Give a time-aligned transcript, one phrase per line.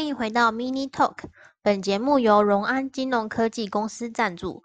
[0.00, 1.24] 欢迎回到 Mini Talk。
[1.60, 4.62] 本节目由荣安金融科技公司赞助。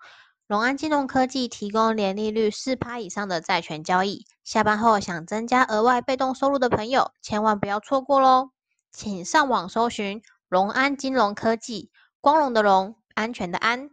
[0.47, 4.25] 荣安金融科技提供年利率四趴以上的债权交易。
[4.45, 8.51] 下班后想增加额外被动收入的朋友，千万不要错过喽！
[8.93, 13.89] 请上网搜寻荣安金融科技，光荣的荣，安全的安。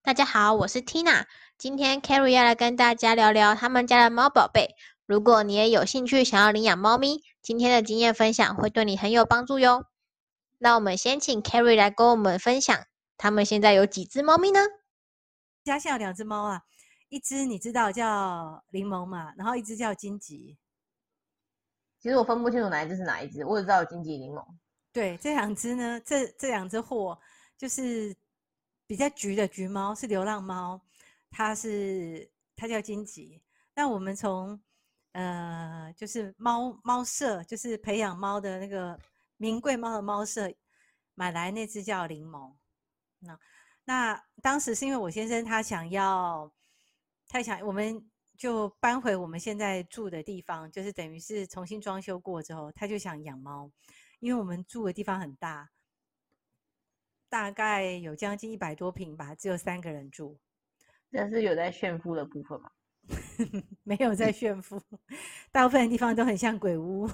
[0.00, 1.24] 大家好，我是 Tina。
[1.58, 4.76] 今天 Carrie 要来跟大家聊聊他们家的猫宝贝。
[5.06, 9.86] 如果你也有兴趣想要领养猫咪，今天的经验分享会对你很有帮助哟。
[10.62, 14.60] 那我们先请 Carrie 来跟我们分享，他们现在有几只猫咪呢？
[15.64, 16.62] 家现在有两只猫啊，
[17.08, 20.58] 一只你知道叫柠檬嘛，然后一只叫荆棘。
[21.98, 24.44] 其实我分不清楚哪一只是哪一只，我只知道有金吉柠檬。
[24.92, 27.18] 对，这两只呢，这这两只货
[27.56, 28.14] 就是
[28.86, 30.78] 比较橘的橘猫，是流浪猫，
[31.30, 33.42] 它是它叫荆棘。
[33.74, 34.60] 那我们从
[35.12, 38.98] 呃，就是猫猫舍，就是培养猫的那个
[39.40, 40.52] 名贵猫的猫舍
[41.14, 42.54] 买来那只叫柠檬。
[43.20, 43.40] 那
[43.84, 46.52] 那当时是因为我先生他想要，
[47.26, 53.72] 他想我们就搬回我们现在住的地方，就是等于是重新装修过之后，他就想养猫，
[54.18, 55.70] 因为我们住的地方很大，
[57.30, 60.38] 大概有将近一百多平吧，只有三个人住。
[61.10, 62.70] 但是有在炫富的部分吗？
[63.84, 64.80] 没有在炫富，
[65.50, 67.06] 大部分的地方都很像鬼屋。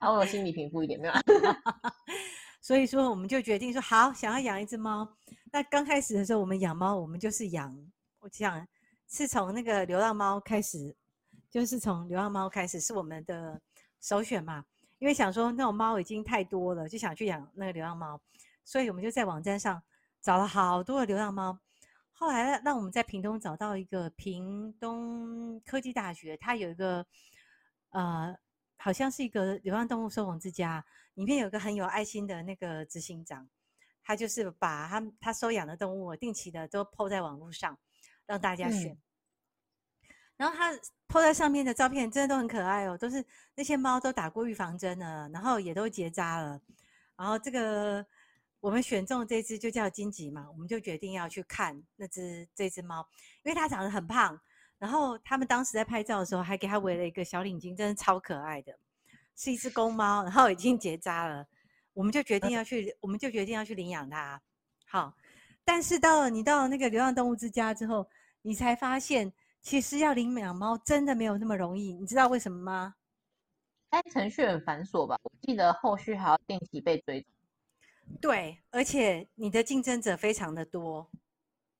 [0.00, 1.14] 然 后我心里平复一点，没有。
[2.60, 5.08] 所以说，我们就决定说好，想要养一只猫。
[5.52, 7.76] 那刚开始的时候，我们养猫，我们就是养，
[8.20, 8.66] 我想
[9.06, 10.94] 是从那个流浪猫开始，
[11.48, 13.60] 就是从流浪猫开始是我们的
[14.00, 14.64] 首选嘛。
[14.98, 18.20] 因为想说那种猫已经太多了，就想去养那个流浪猫，
[18.64, 19.80] 所以我们就在网站上
[20.20, 21.58] 找了好多的流浪猫。
[22.18, 27.06] 后来让我们在屏东找到一个屏东科技大学，它有一个
[27.90, 28.34] 呃，
[28.78, 30.82] 好像是一个流浪动物收容之家，
[31.12, 33.46] 里面有个很有爱心的那个执行长，
[34.02, 37.78] 他就是把他他收养的动物定期的都 po 在网络上，
[38.24, 38.94] 让大家选。
[38.94, 38.98] 嗯、
[40.38, 40.72] 然后他
[41.06, 43.22] po 在上面的照片真的都很可爱哦，都是
[43.54, 46.58] 那些猫都打过预防针了，然后也都结扎了，
[47.14, 48.06] 然后这个。
[48.66, 53.08] 我们选中这只就叫金吉嘛，我们就决定要去看那只这只猫，
[53.44, 54.36] 因为它长得很胖。
[54.76, 58.76] 然后他们当时在拍照的时候，还给它围了一个小领巾，真的超可爱的，
[59.36, 61.46] 是一只公猫，然后已经结扎了。
[61.92, 64.42] 我们就决定要去，我们就决定要去领养它。
[64.84, 65.14] 好，
[65.64, 68.04] 但是到了你到了那个流浪动物之家之后，
[68.42, 69.32] 你才发现，
[69.62, 71.92] 其实要领养猫真的没有那么容易。
[71.94, 72.96] 你知道为什么吗？
[73.90, 75.16] 哎，程序很繁琐吧？
[75.22, 77.30] 我记得后续还要定期被追踪。
[78.20, 81.08] 对，而且你的竞争者非常的多，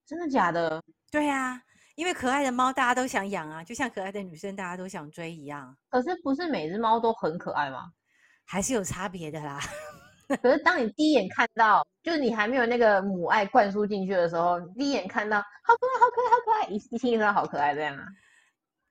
[0.07, 0.83] 真的假的？
[1.11, 1.61] 对啊，
[1.95, 5.77] 因为可爱的猫大家都想养啊，就像可爱的女生大家都想追一样。
[5.89, 7.93] 可是不是每只猫都很可爱吗？
[8.45, 9.59] 还是有差别的啦。
[10.43, 18.05] 可是当你第一眼看到，就是你还没有那个母爱灌输进去的时候，第一眼看到好可爱，好可爱，好可爱，一一听就知道好可爱这样啊。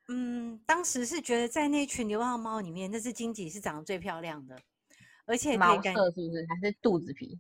[0.08, 4.58] 嗯，当时是觉得在那群流浪猫里面，那只金吉是长得最漂亮的。
[5.26, 7.40] 而且毛色是不是还是肚子皮？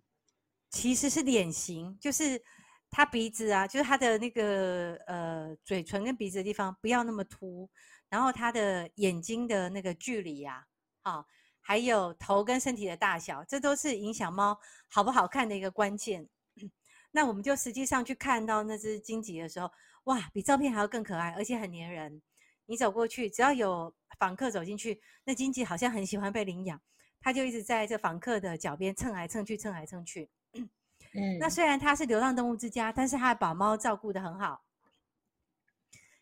[0.69, 2.41] 其实是脸型，就是
[2.89, 7.69] 它鼻子啊，就是它的那个呃嘴唇跟鼻子的地方不要那么凸，
[8.09, 10.65] 然后它的眼睛的那个距离呀，
[11.03, 11.25] 好，
[11.61, 14.59] 还有头跟身体的大小，这都是影响猫
[14.89, 16.27] 好不好看的一个关键。
[17.11, 19.69] 那我们就实际上去看到那只金吉的时候，
[20.05, 22.21] 哇，比照片还要更可爱，而且很黏人。
[22.65, 26.81] 你走过去，只要有访客走进去，那金吉好像很喜欢被领养。
[27.19, 30.29] 他就一直在这房客的脚边蹭来蹭去，蹭来蹭去。
[31.13, 34.65] 嗯，那虽然他是流浪动物之家，但是他把猫照顾的很好。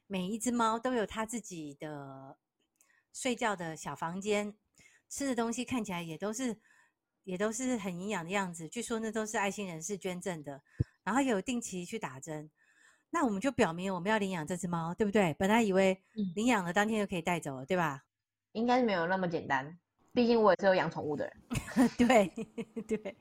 [0.06, 2.38] 每一只猫都有他自己的
[3.12, 4.56] 睡觉的小房间，
[5.10, 6.60] 吃的东西看起来也都是
[7.24, 8.70] 也都是很营养的样子。
[8.70, 10.62] 据说那都是爱心人士捐赠的，
[11.04, 12.52] 然后有定期去打针。
[13.10, 15.34] 那我们就表明我们要领养这只猫，对不对？
[15.36, 16.04] 本来以为
[16.36, 18.04] 领养了当天就可以带走了，对吧？
[18.52, 19.80] 应该是没有那么简单。
[20.14, 22.28] 毕竟我也是有养宠物的人， 对
[22.88, 23.18] 对，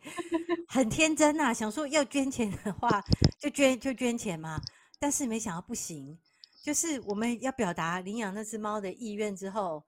[0.68, 3.02] 很天真呐、啊，想说要捐钱的话
[3.38, 4.60] 就捐就捐钱嘛，
[5.00, 6.18] 但是没想到不行，
[6.62, 9.84] 就是我们要表达领养那只猫的意愿之后，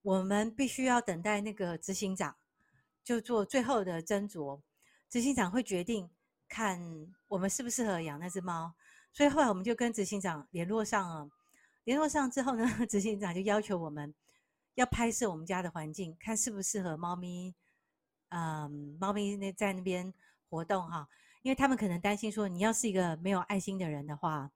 [0.00, 2.34] 我们必须要等待那个执行长
[3.04, 4.62] 就做最后的斟酌，
[5.10, 6.08] 执行长会决定
[6.48, 6.80] 看
[7.26, 8.72] 我们适不适合养那只猫，
[9.12, 11.28] 所以后来我们就跟执行长联络上了，
[11.84, 14.14] 联络上之后呢， 执行长就要求我们。
[14.78, 17.52] 要拍摄我们家的环境，看适不适合猫咪，
[18.28, 20.14] 嗯，猫咪那在那边
[20.48, 21.08] 活动哈，
[21.42, 24.52] 因为他们可能担心说，你要是一个没有爱心的人的话，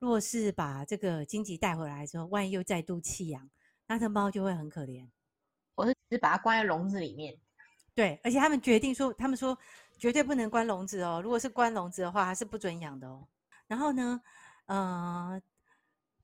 [0.00, 3.48] 若是把这个金吉带回来之后，万一又再度弃养，
[3.86, 5.08] 那这猫就会很可怜。
[5.76, 7.38] 我是只把它关在笼子里面，
[7.94, 9.56] 对，而且他们决定说，他们说
[9.96, 11.20] 绝对不能关笼子哦。
[11.22, 13.28] 如果是关笼子的话，还是不准养的哦。
[13.68, 14.20] 然后呢，
[14.66, 15.40] 呃，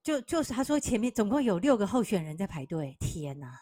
[0.02, 2.96] 就就是他说前面总共有六个候选人在排队。
[3.00, 3.52] 天哪！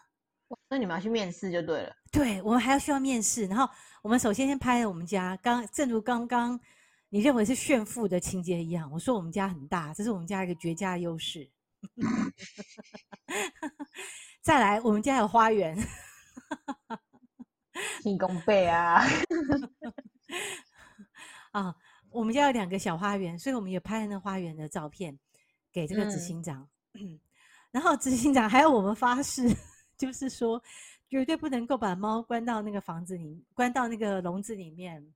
[0.69, 1.95] 那你们要去面试就对了。
[2.11, 3.45] 对，我们还要需要面试。
[3.45, 3.69] 然后
[4.01, 6.59] 我们首先先拍了我们家，刚正如刚刚
[7.09, 11.49] 你认为是炫富的情节一样，我说我们家很大，这是我们家一个绝佳优势。
[14.41, 15.77] 再来，我们家有花园。
[18.01, 19.01] 提供背啊！
[21.51, 21.75] 啊，
[22.09, 25.17] 我们家有两个小花园，所以我们也拍了那花园的照片
[25.79, 26.67] 给这个执行长。
[26.93, 27.19] 嗯、
[27.71, 29.43] 然后执行长还要我们发誓，
[29.97, 30.61] 就是说
[31.07, 35.13] 绝对不能够把猫关到那个房子里，关到那个笼子里面。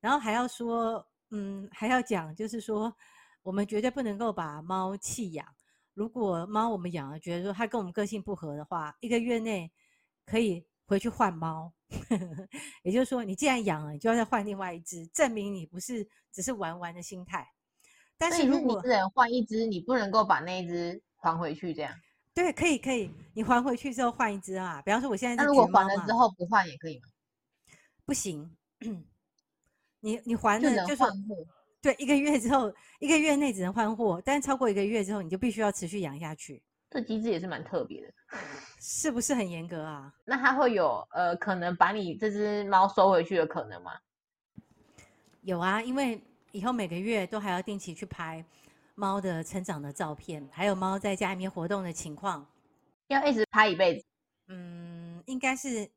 [0.00, 2.94] 然后还要说，嗯，还要讲，就是说
[3.42, 5.46] 我们绝对不能够把猫弃养。
[5.94, 9.72] 如果猫我们养了，觉得说它跟我们个性不合的话，一个月内
[10.24, 11.72] 可以回去换猫。
[12.84, 17.48] 也就是说，你既然养了，你就要再换另外一只，证明你不是只是玩玩的心态。
[18.18, 21.94] 但是如果你只能换一只，你不能够把那一只还回去，这样？
[22.34, 24.82] 对，可以，可以，你还回去之后换一只啊。
[24.84, 27.08] 比方说，我现在那如果还了之后不换也可以吗？
[28.04, 28.50] 不行，
[30.00, 31.36] 你你还了就是换货。
[31.80, 36.62] 对，一个月之后，一个月内只能换货，但是超过一个月之后，你就必须要持续养下去。
[36.90, 38.12] 这机制也是蛮特别的，
[38.80, 40.12] 是不是很严格啊？
[40.24, 43.92] 那它会有呃，可能把你这只猫收回去的可能吗？
[45.42, 46.20] 有啊，因为
[46.58, 48.44] 以后每个月都还要定期去拍
[48.96, 52.44] 猫的成长的照片，还有猫在家里面活动的情况，
[53.06, 54.04] 要一直拍一辈子。
[54.48, 55.88] 嗯，应该是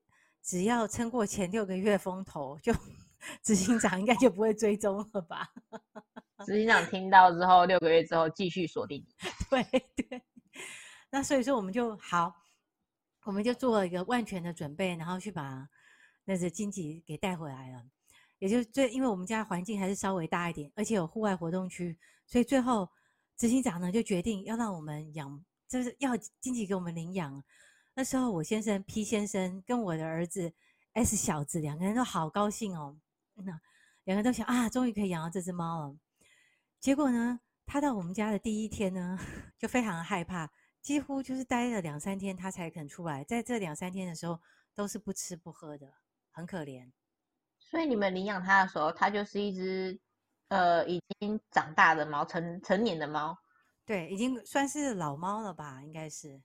[0.44, 2.72] 只要撑过前六个月风头，就
[3.42, 5.52] 执行长应该就不会追踪了吧？
[6.46, 9.04] 执行长听到之后，六个月之后继续锁定。
[9.50, 9.64] 对
[9.96, 10.22] 对。
[11.10, 12.36] 那所以说我们就好，
[13.24, 15.68] 我们就做了一个万全的准备，然后去把
[16.26, 17.84] 那只金吉给带回来了。
[18.42, 21.96] 也就最，因为我们家环境还是稍微大一点，而且有户外活动区，
[22.26, 22.90] 所以最后
[23.38, 27.44] 执行长呢就决定要让我们养，就是要经济给我们领养。
[27.94, 30.52] 那时候我先生 P 先生跟我的儿子
[30.94, 32.98] S 小子两个人都好高兴哦，
[33.36, 33.44] 那
[34.06, 35.96] 两个人都想啊，终于可以养到这只猫了。
[36.80, 39.20] 结果呢，他到我们家的第一天呢，
[39.60, 40.52] 就非常害怕。
[40.82, 43.24] 几乎就是待了两三天，他才肯出来。
[43.24, 44.40] 在这两三天的时候，
[44.74, 45.94] 都是不吃不喝的，
[46.32, 46.92] 很可怜。
[47.72, 49.98] 所以你们领养它的时候，它就是一只
[50.50, 53.36] 呃已经长大的猫，成成年的猫。
[53.86, 55.82] 对，已经算是老猫了吧？
[55.82, 56.36] 应该是，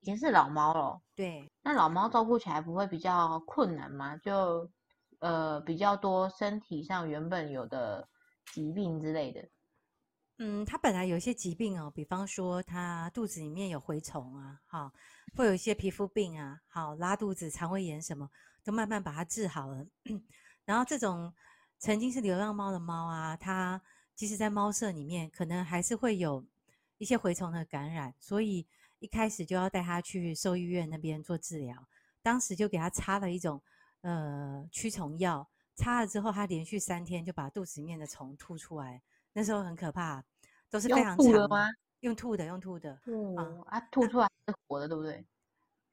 [0.00, 1.00] 已经是老猫了。
[1.14, 4.16] 对，那老猫照顾起来不会比较困难吗？
[4.16, 4.68] 就
[5.20, 8.08] 呃比较多身体上原本有的
[8.52, 9.48] 疾病之类的。
[10.38, 14.92] 嗯，它本来有一些疾病哦，比方说它肚子里面有蛔虫啊，好，
[15.36, 18.28] 会有一些皮肤病啊，好，拉肚子、肠胃炎什么，
[18.64, 19.86] 都慢慢把它治好了。
[20.64, 21.32] 然后这种
[21.78, 23.80] 曾经是流浪猫的猫啊，它
[24.14, 26.44] 即使在猫舍里面，可能还是会有
[26.98, 28.66] 一些蛔虫的感染，所以
[28.98, 31.86] 一开始就要带它去兽医院那边做治疗。
[32.22, 33.60] 当时就给它擦了一种
[34.00, 39.02] 呃驱虫药，擦了之后，它连续三天就把肚子里面的虫吐出来。
[39.34, 40.24] 那时候很可怕，
[40.70, 41.24] 都是非常长的。
[41.24, 41.68] 用吐的吗？
[42.00, 42.98] 用吐的，用吐的。
[43.06, 45.26] 嗯啊，吐出来是活的，对不对？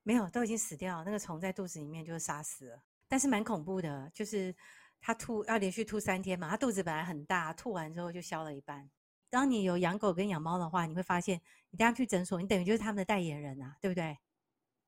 [0.04, 1.04] 没有，都已经死掉。
[1.04, 4.10] 那个虫在肚子里面就是杀死了，但是蛮恐怖的。
[4.14, 4.56] 就是
[5.02, 8.90] 他吐要连续吐三天嘛，他肚子本来很大，吐完之后就消了一半。
[9.30, 11.42] 当你有养狗跟养猫的话，你会发现，
[11.72, 14.18] 你带它去诊所，你等于就是他们的代言人啊，对不对？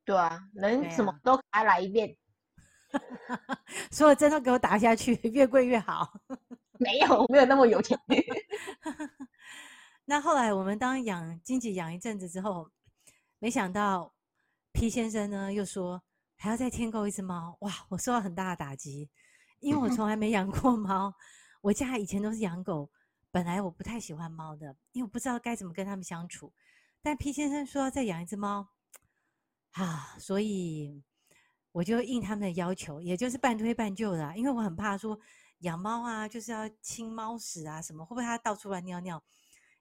[0.06, 2.16] 对啊，能什么都还来一遍，
[3.92, 6.14] 所有针都给我打下去， 越贵越好。
[6.80, 8.00] 没有，没有那么有钱。
[10.06, 12.70] 那后来我们当养金吉养一阵子之后，
[13.40, 14.14] 没想到
[14.74, 16.04] 皮先生呢又说
[16.44, 17.56] 还要再添购一只猫。
[17.62, 19.10] 哇，我受到很大的打击，
[19.62, 21.14] 因为我 从来没养过猫。
[21.62, 22.92] 我家以前都是养狗，
[23.32, 26.52] 本来我不太喜欢猫的，因为我不知道该怎么跟他们相处。
[27.02, 28.68] 但 P 先生说要再养一只猫，
[29.72, 31.02] 啊，所以
[31.72, 35.18] 我就应他们的要求，也就是半推半就的，因为我很怕说。
[35.60, 39.24] 养猫啊，就是要清猫屎啊，什么会不会它到处乱尿尿？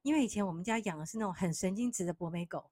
[0.02, 2.70] 因为以前我们家养的是那种很神经质的博美狗，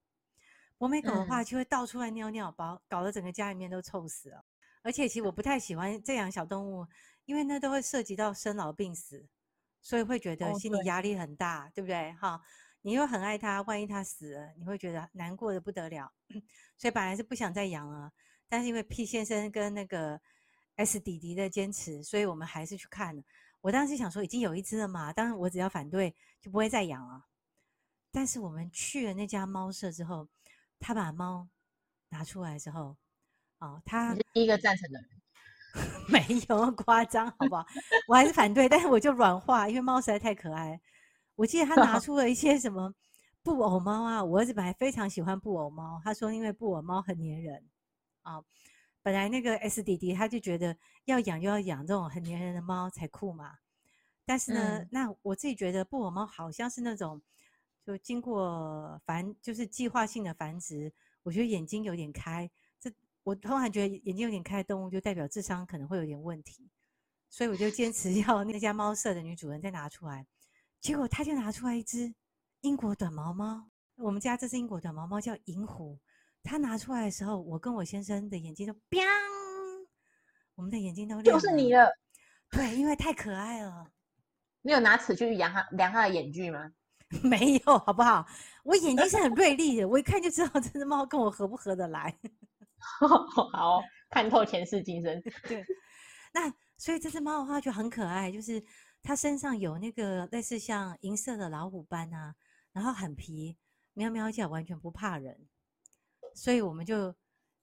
[0.81, 4.43] 博美狗的话就会到处乱尿尿，把搞得整个家里面都臭死了。
[4.81, 6.87] 而且其实我不太喜欢这养小动物，
[7.27, 9.29] 因为那都会涉及到生老病死，
[9.83, 12.13] 所以会觉得心理压力很大，哦、对，对不对？
[12.15, 12.41] 哈，
[12.81, 16.11] 你又很爱它，万一它死了，你会觉得难过的不得了。
[16.79, 18.11] 所以本来是不想再养了，
[18.49, 20.19] 但是因为 P 先生跟那个。
[20.77, 23.23] S 弟弟的坚持，所以我们还是去看了。
[23.61, 27.23] 我当时想说，已经有一只了嘛，当然我只要反对就不会再养了。
[28.11, 30.27] 但是我们去了那家猫舍之后，
[30.81, 31.49] 他把猫
[32.09, 32.97] 拿出来之后，
[33.61, 35.09] 哦，他第一个赞成的人。
[36.09, 37.65] 没有夸张，好不好？
[38.09, 40.81] 我还是反对，但是我就软化，因为猫实在太可爱。
[41.37, 42.93] 我记得他拿 出了一些什么
[43.45, 47.65] 布偶猫啊，我儿子本来非常喜欢布偶猫，他说因为布偶猫很粘人
[48.23, 48.43] 啊。
[49.03, 53.55] 本来那个 S 弟弟他就觉得要养就要养这种很粘人的猫才酷嘛。
[54.27, 57.23] 但是呢，嗯、那我自己觉得布偶猫好像是那种
[57.85, 62.51] 就经过繁就是计划性的繁殖，我觉得眼睛有点开。
[62.79, 62.91] 这
[63.23, 66.71] 我突然觉得眼睛有点开的动物就代表智商可能会有点问题，
[67.29, 70.27] 所以我就坚持要那家猫舍的女主人再拿出来。
[70.81, 72.15] 结果她就拿出来一只
[72.61, 75.99] 英国短毛猫，我们家这只英国短毛猫叫银狐。
[76.43, 79.05] 她拿出来的时候，我跟我先生的眼睛都“砰”，
[80.57, 81.39] 我们的眼睛都亮。
[81.39, 81.91] 就是你了，
[82.51, 83.91] 对，因为太可爱了。
[84.63, 86.73] 你有拿尺去量它量它的眼距吗？
[87.23, 88.27] 没有，好不好？
[88.65, 92.17] 我眼睛是很锐利的，我一看就知道这只猫跟我合不合得来。
[93.53, 95.23] 好，看透前世今生。
[95.49, 95.65] 对，
[96.33, 98.65] 那所以这只猫的话就很可爱，就是。
[99.03, 102.35] 它身上有那个类似像银色的老虎斑啊，
[102.71, 103.57] 然后很皮，
[103.95, 105.49] 喵喵叫，完全不怕人，
[106.35, 107.15] 所以我们就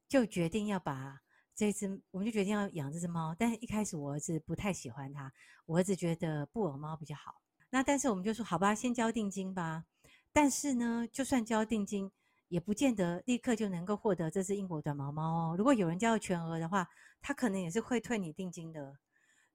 [0.09, 1.21] 就决定要把
[1.55, 3.35] 这只，我们就决定要养这只猫。
[3.37, 5.31] 但是一开始我儿子不太喜欢它，
[5.67, 7.39] 我儿子觉得布偶猫比较好。
[7.69, 9.85] 那但是我们就说好吧，先交定金吧。
[10.31, 12.11] 但是呢，就算交定金，
[12.47, 15.55] 也不见得立刻就能够获得这只英国短毛猫哦。
[15.57, 16.87] 如果有人交了全额的话，
[17.21, 18.97] 他可能也是会退你定金的。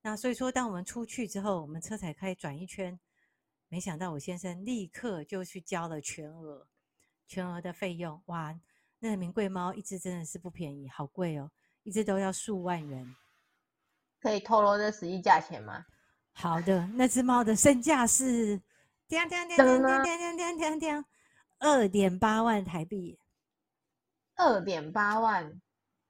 [0.03, 2.99] 那所以说，当我们出去之后，我们车才开转一圈，
[3.69, 6.67] 没想到我先生立刻就去交了全额，
[7.27, 8.21] 全额的费用。
[8.27, 8.59] 哇，
[8.99, 11.51] 那个名贵猫一只真的是不便宜，好贵哦，
[11.85, 13.15] 一只都要数万元。
[14.21, 15.87] 可以透露这实际价钱吗？
[16.35, 18.61] 好的，那只猫的身价是，
[19.07, 21.05] 叮叮叮叮叮叮叮叮叮，
[21.59, 23.19] 二点八万台币。
[24.37, 25.61] 二点八万，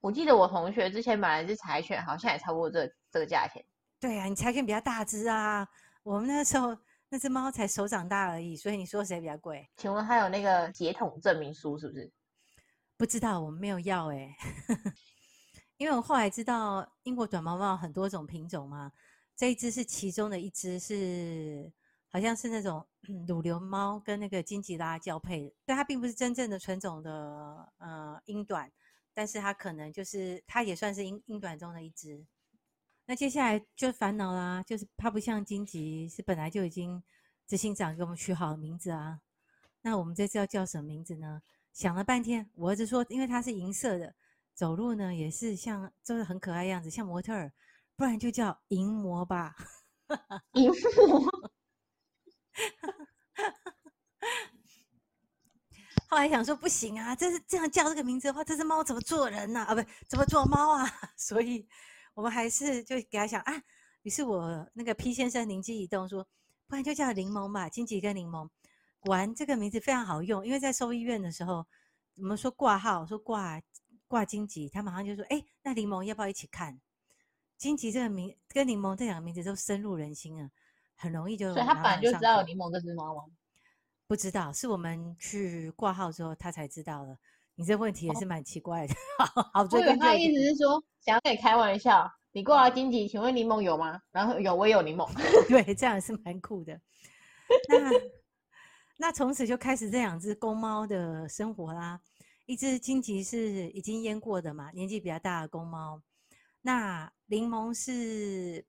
[0.01, 3.63] 我记得我同学之前买了一只柴犬，好像也差不多这这个价钱。
[4.01, 5.67] 对啊，你柴犬比较大只啊，
[6.03, 6.77] 我们那时候
[7.09, 9.69] 那只猫才手掌大而已，所以你说谁比较贵？
[9.77, 12.11] 请问还有那个血统证明书是不是？
[12.97, 14.35] 不知道，我们没有要哎，
[15.77, 18.91] 因为我后来知道英国短毛猫很多种品种嘛，
[19.43, 21.69] 这一只是其中的一只，是
[22.09, 22.87] 好像是那种
[23.27, 28.71] 乳流猫跟那个金吉拉交配的，但它并不是真正的纯种的呃英短，
[29.13, 32.25] 但是它可能就是它也算是英英短中的一只。
[33.05, 37.03] 那接下来就烦恼啦，就是它不像金吉，是本来就已经
[37.49, 39.23] 执行长给我们取好名字啊。
[39.81, 41.43] 那我们这次要叫什么名字呢？
[41.73, 44.15] 想了半天，我儿子说，因为它是银色的，
[44.55, 47.53] 走路呢也是像，就是很可爱样子，像模特儿，
[48.03, 49.55] 不然就叫淫魔吧。
[50.55, 51.51] 淫魔。
[56.09, 59.61] 后来想说不行啊，这是这样叫这个名字的话，这只猫怎么做人呢？
[59.61, 59.67] 啊？
[59.67, 60.85] 啊，不，怎么做猫啊？
[61.17, 61.69] 所以。
[62.15, 63.63] 我们还是就给他想啊，
[64.03, 66.27] 于是我那个 P 先生灵机一动说，
[66.67, 68.51] 不然就叫柠檬吧，荆棘跟柠檬。
[68.99, 71.65] 果然这个名字非常好用，因为在兽医院的时候，
[72.17, 73.63] 我们说挂号说挂
[74.09, 76.81] 挂荆棘，他马上就说，哎，那柠檬要不要一起看？
[77.63, 80.51] 金吉这个名跟柠檬这两个名字都深入人心啊，
[80.97, 81.55] 很容易就。
[81.55, 83.23] 所以他本来就知道有柠檬这只猫吗？
[84.09, 87.17] 不知道，是我们去挂号之后他才知道的。
[87.55, 88.95] 你这问题也是蛮奇怪的。
[89.37, 92.11] 哦、好，所以他意思是说，想要跟你开玩笑。
[92.33, 94.03] 你过来荆棘，请问柠檬有吗？
[94.11, 95.09] 然后有，我也有柠檬。
[95.49, 96.81] 对，这样是蛮酷的。
[97.69, 97.91] 那
[98.97, 102.01] 那从此就开始这两只公猫的生活啦。
[102.47, 106.03] 一只荆棘是已经阉过的嘛，年纪比较大的公猫。
[106.63, 108.65] 那柠檬是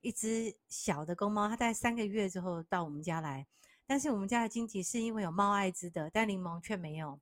[0.00, 3.46] 一只小的公猫，它在三个月之后到我们家来。
[3.86, 7.20] 但是我们家的金吉是因为有猫艾滋的，但柠檬却没有。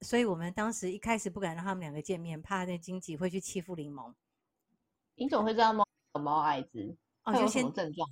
[0.00, 4.14] 所以我们当时一开始不敢让他们两个见面，怕那金吉会去欺负柠檬。
[5.14, 8.08] 你总会知道猫有猫艾滋哦，有什么症状？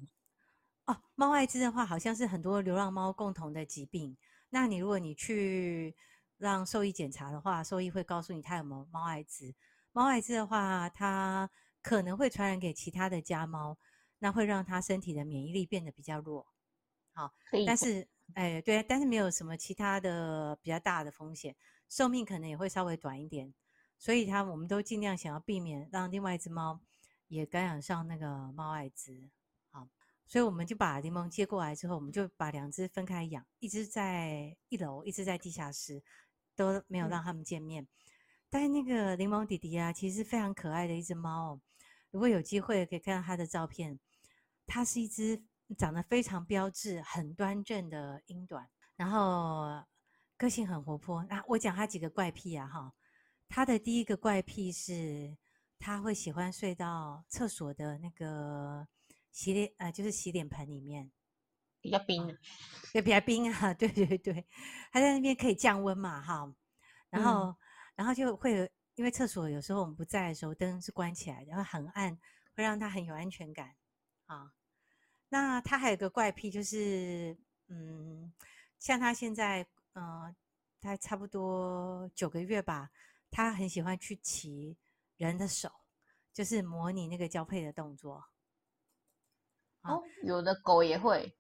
[0.85, 4.17] 哦，猫艾滋的话，好像是很多流浪猫共同的疾病。
[4.51, 5.97] 那你如果你去
[6.37, 9.55] 让兽医检查的话，兽医会告诉你它有没有猫艾滋。
[9.97, 11.49] 猫艾滋的话，它
[11.81, 13.79] 可能会传染给其他的家猫，
[14.19, 16.47] 那会让它身体的免疫力变得比较弱。
[17.15, 17.33] 好，
[17.67, 21.57] 但是哎，对，但是没有什么其他的比较大的风险。
[21.89, 23.55] 寿命可能也会稍微短一点，
[23.97, 26.79] 所以它我们都尽量想要避免让另外一只猫
[27.29, 29.19] 也感染上那个猫艾滋。
[29.71, 29.89] 好，
[30.27, 36.03] 所以我们就把柠檬接过来之后，我们就把两只分开养，一只在一楼，一只在地下室，
[36.55, 37.83] 都没有让他们见面。
[37.83, 37.89] 嗯、
[38.51, 41.61] 但是那个柠檬弟弟啊，其实非常可爱的一只猫哦。
[42.11, 43.99] 如果有机会可以看到它的照片，
[44.67, 45.43] 它是一只
[45.77, 49.85] 长得非常标致、很端正的英短，然后。
[50.39, 52.93] 个性很活泼，那我讲它几个怪癖啊哈。
[53.49, 55.35] 它的第一个怪癖是
[55.79, 58.87] 它会喜欢睡到厕所的那个
[59.33, 61.11] 洗脸呃，就是洗脸盆里面，
[61.81, 62.27] 比较冰，
[62.93, 64.47] 对，比较冰啊，对 对对，
[64.93, 66.53] 它在那边可以降温嘛，哈，
[67.09, 67.57] 然后、嗯、
[67.97, 72.17] 然后就会有，因为厕所有时候我们不在的时候灯是关起来的，然后很暗，
[72.55, 73.75] 会让他很有安全感
[74.27, 74.53] 啊。
[75.29, 77.37] 那他还有个怪癖，就是
[77.67, 78.33] 嗯，
[78.79, 80.37] 像他现在嗯、呃，
[80.81, 82.91] 他差不多九个月吧，
[83.33, 84.79] 他很喜欢去骑。
[85.19, 85.73] 人的手
[86.31, 88.23] 就是模拟那个交配的动作。
[89.81, 91.35] 哦，有的狗也会。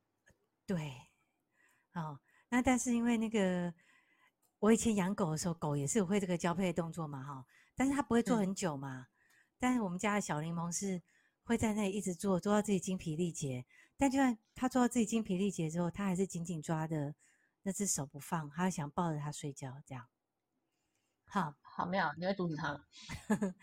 [0.64, 0.94] 对，
[1.92, 3.75] 哦，那但是因为那个
[4.58, 9.00] 我以前养狗的时候，狗也是会这个交配的动作嘛，哈，但是它不会做很久嘛。
[9.00, 9.06] 嗯、
[9.58, 11.02] 但是我们家的小柠檬是
[11.42, 13.66] 会在那里一直做，做到自己精疲力竭。
[13.96, 17.14] 但就算它做到自己精疲力竭之后，它还是紧紧抓着
[17.62, 20.06] 那只手不放，它想抱着它睡觉，这样。
[21.25, 21.54] 好。
[21.60, 22.84] 好妙，你会阻止它吗？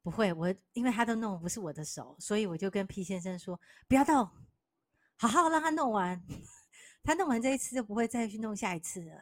[0.00, 4.14] 不会，我因为他都弄不是我的手，所以我就跟 P 先生说不要动，
[5.16, 6.24] 好好让他弄完。
[7.02, 9.20] 他弄完这一次就不会再去弄下一次了。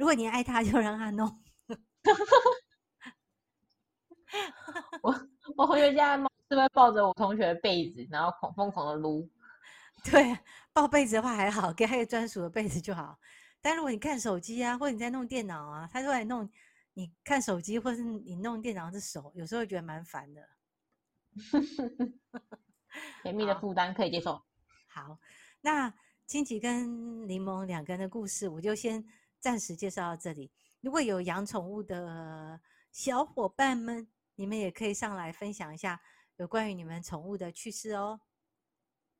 [0.00, 1.28] 如果你爱他，就让他弄。
[5.02, 5.28] 我
[5.58, 9.28] 我回去家猫是不是抱着我同学的被子，然后狂疯狂的撸？
[10.02, 10.38] 对，
[10.72, 13.18] 抱被子的话还好，给他一个专属的被子就好。
[13.60, 16.50] 但如果你看手机啊，或者你在弄电脑啊，他就来弄。
[16.94, 20.48] 你看手机，或是你弄电脑的手，有时候会觉得蛮烦的。
[23.22, 24.42] 甜蜜的负担可以接受。
[24.88, 25.18] 好，
[25.60, 25.92] 那
[26.24, 29.04] 荆棘跟柠檬两个人的故事，我就先
[29.40, 30.52] 暂时介绍到这里。
[30.80, 32.60] 如果有养宠物的
[32.92, 36.00] 小伙伴们，你们也可以上来分享一下
[36.36, 38.20] 有关于你们宠物的趣事哦。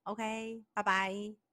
[0.04, 1.49] OK，拜拜。